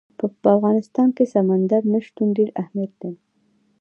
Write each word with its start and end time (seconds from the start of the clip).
په 0.17 0.25
افغانستان 0.55 1.07
کې 1.15 1.25
سمندر 1.33 1.81
نه 1.93 1.99
شتون 2.05 2.27
ډېر 2.37 2.49
اهمیت 2.61 2.91
لري. 3.01 3.19